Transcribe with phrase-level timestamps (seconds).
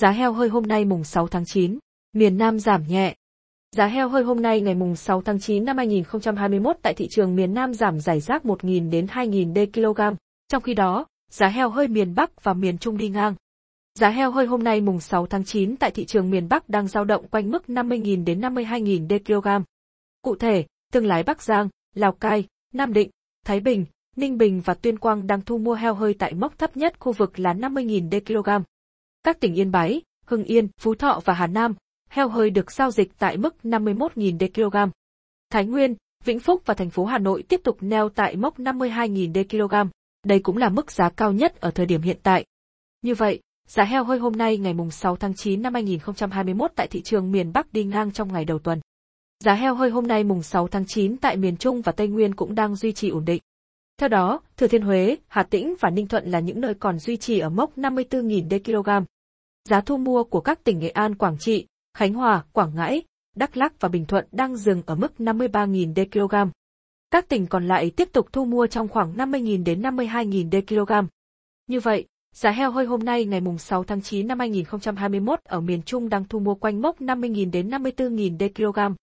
[0.00, 1.78] Giá heo hơi hôm nay mùng 6 tháng 9,
[2.12, 3.14] miền Nam giảm nhẹ.
[3.76, 7.36] Giá heo hơi hôm nay ngày mùng 6 tháng 9 năm 2021 tại thị trường
[7.36, 10.16] miền Nam giảm rải rác 1.000 đến 2.000 d kg.
[10.48, 13.34] Trong khi đó, giá heo hơi miền Bắc và miền Trung đi ngang.
[13.98, 16.88] Giá heo hơi hôm nay mùng 6 tháng 9 tại thị trường miền Bắc đang
[16.88, 19.48] dao động quanh mức 50.000 đến 52.000 d kg.
[20.22, 23.10] Cụ thể, thương lái Bắc Giang, Lào Cai, Nam Định,
[23.46, 23.86] Thái Bình,
[24.16, 27.12] Ninh Bình và Tuyên Quang đang thu mua heo hơi tại mốc thấp nhất khu
[27.12, 28.64] vực là 50.000 d kg.
[29.24, 31.74] Các tỉnh Yên Bái, Hưng Yên, Phú Thọ và Hà Nam,
[32.10, 34.76] heo hơi được giao dịch tại mức 51.000 d kg.
[35.50, 39.32] Thái Nguyên, Vĩnh Phúc và thành phố Hà Nội tiếp tục neo tại mốc 52.000
[39.32, 39.90] d kg.
[40.26, 42.44] Đây cũng là mức giá cao nhất ở thời điểm hiện tại.
[43.02, 47.02] Như vậy, giá heo hơi hôm nay ngày 6 tháng 9 năm 2021 tại thị
[47.02, 48.80] trường miền Bắc đi ngang trong ngày đầu tuần.
[49.44, 52.34] Giá heo hơi hôm nay mùng 6 tháng 9 tại miền Trung và Tây Nguyên
[52.34, 53.42] cũng đang duy trì ổn định.
[53.98, 57.16] Theo đó, Thừa Thiên Huế, Hà Tĩnh và Ninh Thuận là những nơi còn duy
[57.16, 59.11] trì ở mốc 54.000 d kg.
[59.68, 63.02] Giá thu mua của các tỉnh Nghệ An, Quảng Trị, Khánh Hòa, Quảng Ngãi,
[63.36, 66.50] Đắk Lắk và Bình Thuận đang dừng ở mức 53.000 d kg.
[67.10, 70.92] Các tỉnh còn lại tiếp tục thu mua trong khoảng 50.000 đến 52.000 d kg.
[71.66, 75.82] Như vậy, giá heo hơi hôm nay ngày 6 tháng 9 năm 2021 ở miền
[75.82, 78.94] Trung đang thu mua quanh mốc 50.000 đến 54.000 d kg.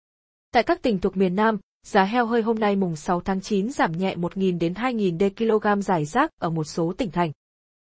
[0.51, 3.71] Tại các tỉnh thuộc miền Nam, giá heo hơi hôm nay mùng 6 tháng 9
[3.71, 7.31] giảm nhẹ 1.000 đến 2.000 d kg giải rác ở một số tỉnh thành.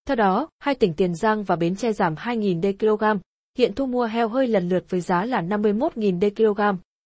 [0.08, 3.04] Theo đó, hai tỉnh Tiền Giang và Bến Tre giảm 2.000 d kg,
[3.58, 6.60] hiện thu mua heo hơi lần lượt với giá là 51.000 d kg,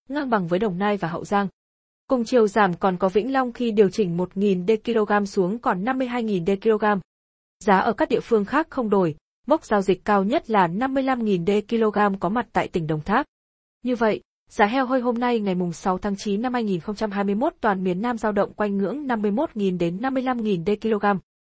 [0.08, 1.48] ngang bằng với Đồng Nai và Hậu Giang.
[2.08, 5.84] Cùng chiều giảm còn có Vĩnh Long khi điều chỉnh 1.000 d kg xuống còn
[5.84, 6.84] 52.000 d kg.
[7.64, 11.46] Giá ở các địa phương khác không đổi, mốc giao dịch cao nhất là 55.000
[11.46, 13.26] d kg có mặt tại tỉnh Đồng Tháp.
[13.82, 18.02] Như vậy, Giá heo hơi hôm nay ngày 6 tháng 9 năm 2021 toàn miền
[18.02, 21.18] Nam giao động quanh ngưỡng 51.000 đến 55.000 d kg.